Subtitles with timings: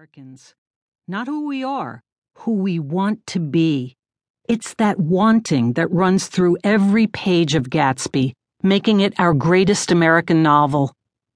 [0.00, 0.54] Americans.
[1.06, 2.02] Not who we are,
[2.38, 3.98] who we want to be.
[4.48, 8.32] It's that wanting that runs through every page of Gatsby,
[8.62, 10.94] making it our greatest American novel.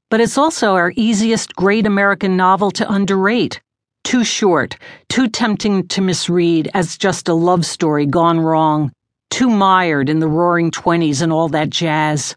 [0.08, 3.60] But it's also our easiest great American novel to underrate.
[4.02, 4.78] Too short,
[5.10, 8.92] too tempting to misread as just a love story gone wrong,
[9.28, 12.34] too mired in the roaring twenties and all that jazz.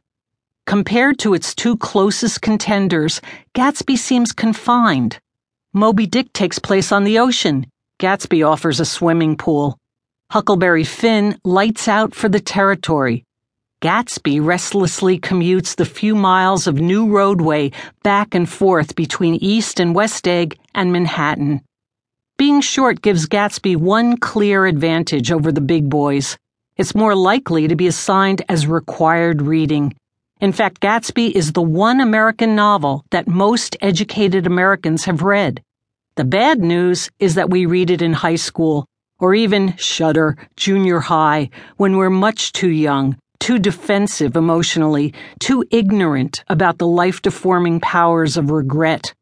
[0.65, 3.21] Compared to its two closest contenders,
[3.55, 5.21] Gatsby seems confined
[5.77, 7.67] Moby Dick takes place on the ocean.
[7.99, 9.77] Gatsby offers a swimming pool.
[10.31, 13.23] Huckleberry Finn lights out for the territory.
[13.83, 17.69] Gatsby restlessly commutes the few miles of new roadway
[18.01, 21.61] back and forth between East and West Egg and Manhattan.
[22.37, 26.39] Being short gives Gatsby one clear advantage over the big boys.
[26.75, 29.93] It's more likely to be assigned as required reading.
[30.41, 35.61] In fact, Gatsby is the one American novel that most educated Americans have read.
[36.17, 38.87] The bad news is that we read it in high school,
[39.19, 46.43] or even, shudder, junior high, when we're much too young, too defensive emotionally, too ignorant
[46.47, 49.13] about the life deforming powers of regret.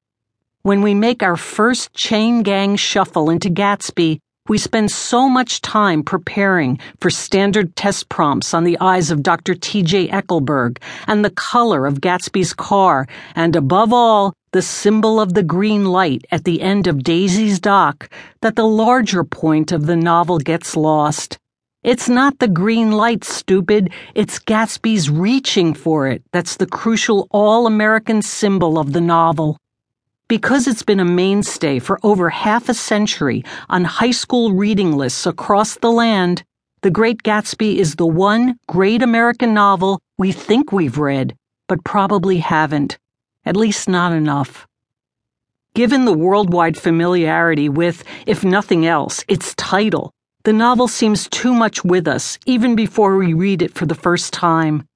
[0.61, 6.03] When we make our first chain gang shuffle into Gatsby, we spend so much time
[6.03, 9.55] preparing for standard test prompts on the eyes of Dr.
[9.55, 10.09] T.J.
[10.09, 15.85] Eckleburg and the color of Gatsby's car, and above all, the symbol of the green
[15.85, 18.07] light at the end of Daisy's dock,
[18.41, 21.39] that the larger point of the novel gets lost.
[21.83, 23.91] It's not the green light, stupid.
[24.13, 29.57] It's Gatsby's reaching for it that's the crucial all American symbol of the novel.
[30.27, 35.27] Because it's been a mainstay for over half a century on high school reading lists
[35.27, 36.43] across the land,
[36.81, 41.35] The Great Gatsby is the one great American novel we think we've read,
[41.67, 42.97] but probably haven't
[43.45, 44.67] at least not enough.
[45.75, 50.11] Given the worldwide familiarity with, if nothing else, its title,
[50.43, 54.33] the novel seems too much with us even before we read it for the first
[54.33, 54.87] time.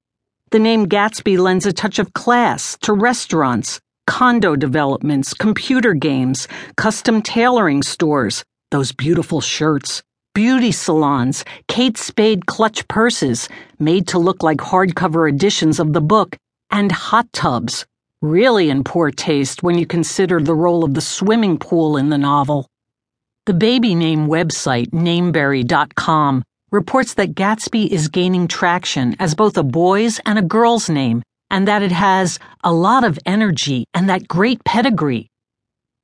[0.50, 7.22] The name Gatsby lends a touch of class to restaurants, condo developments, computer games, custom
[7.22, 10.02] tailoring stores, those beautiful shirts,
[10.34, 13.48] beauty salons, Kate Spade clutch purses,
[13.78, 16.36] made to look like hardcover editions of the book,
[16.72, 17.86] and hot tubs
[18.20, 22.18] really in poor taste when you consider the role of the swimming pool in the
[22.18, 22.66] novel.
[23.46, 26.42] The baby name website, nameberry.com,
[26.72, 31.66] reports that Gatsby is gaining traction as both a boy's and a girl's name, and
[31.68, 35.28] that it has a lot of energy and that great pedigree.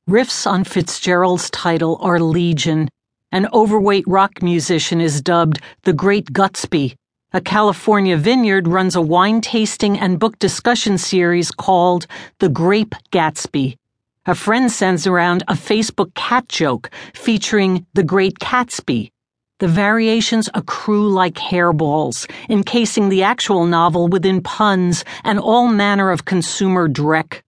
[0.09, 2.89] Riffs on Fitzgerald's title are legion.
[3.33, 6.95] An overweight rock musician is dubbed the Great Gutsby
[7.37, 12.07] a California vineyard runs a wine tasting and book discussion series called
[12.39, 13.77] The Grape Gatsby.
[14.25, 19.11] A friend sends around a Facebook cat joke featuring the Great Catsby.
[19.59, 26.27] The variations accrue like hairballs, encasing the actual novel within puns and all manner of
[26.27, 27.41] consumer dreck.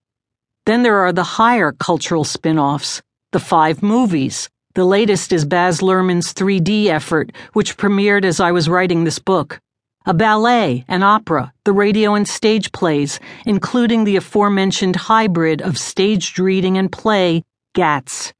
[0.65, 4.49] Then there are the higher cultural spin offs, the five movies.
[4.73, 9.59] The latest is Baz Luhrmann's 3D effort, which premiered as I was writing this book
[10.05, 16.39] a ballet, an opera, the radio and stage plays, including the aforementioned hybrid of staged
[16.39, 17.43] reading and play,
[17.75, 18.33] Gatz.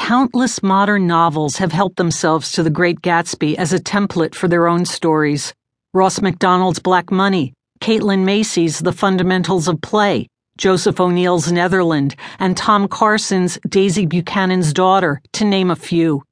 [0.00, 4.66] Countless modern novels have helped themselves to The Great Gatsby as a template for their
[4.66, 5.54] own stories.
[5.92, 12.88] Ross Macdonald's Black Money, Caitlin Macy's The Fundamentals of Play, Joseph O'Neill's Netherland, and Tom
[12.88, 16.24] Carson's Daisy Buchanan's Daughter, to name a few.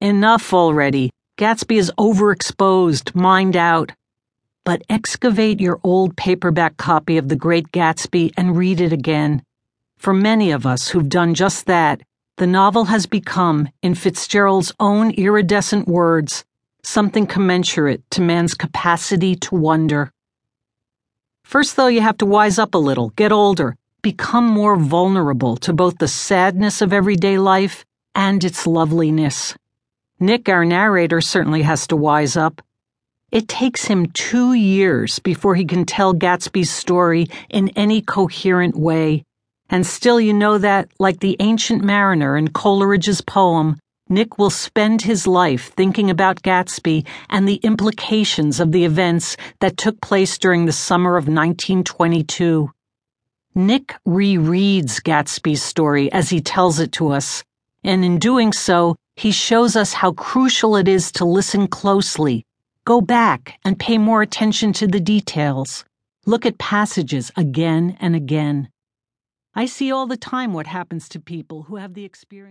[0.00, 1.10] Enough already.
[1.38, 3.92] Gatsby is overexposed, mined out
[4.64, 9.42] but excavate your old paperback copy of The Great Gatsby and read it again.
[9.96, 12.02] For many of us who've done just that,
[12.38, 16.44] the novel has become, in Fitzgerald's own iridescent words,
[16.84, 20.12] something commensurate to man's capacity to wonder.
[21.42, 25.72] First, though, you have to wise up a little, get older, become more vulnerable to
[25.72, 27.84] both the sadness of everyday life
[28.14, 29.54] and its loveliness.
[30.20, 32.62] Nick, our narrator, certainly has to wise up.
[33.32, 39.24] It takes him two years before he can tell Gatsby's story in any coherent way.
[39.68, 43.78] And still, you know that, like the ancient mariner in Coleridge's poem,
[44.08, 49.76] Nick will spend his life thinking about Gatsby and the implications of the events that
[49.76, 52.70] took place during the summer of 1922.
[53.54, 57.44] Nick rereads Gatsby's story as he tells it to us,
[57.84, 62.44] and in doing so, he shows us how crucial it is to listen closely
[62.88, 65.84] Go back and pay more attention to the details.
[66.24, 68.70] Look at passages again and again.
[69.58, 72.46] I see all the time what happens to people who have the experience.